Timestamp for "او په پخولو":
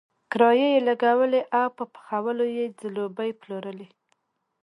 1.59-2.45